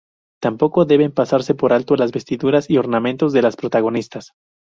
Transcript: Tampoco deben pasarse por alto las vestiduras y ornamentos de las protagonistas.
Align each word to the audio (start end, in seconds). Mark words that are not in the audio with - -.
Tampoco 0.41 0.85
deben 0.85 1.11
pasarse 1.11 1.53
por 1.53 1.73
alto 1.73 1.95
las 1.95 2.11
vestiduras 2.11 2.71
y 2.71 2.77
ornamentos 2.79 3.33
de 3.33 3.43
las 3.43 3.55
protagonistas. 3.55 4.31